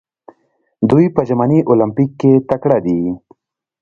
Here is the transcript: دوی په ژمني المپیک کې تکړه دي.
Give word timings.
دوی 0.89 1.05
په 1.15 1.21
ژمني 1.27 1.59
المپیک 1.69 2.11
کې 2.21 2.31
تکړه 2.49 2.77
دي. 2.85 2.99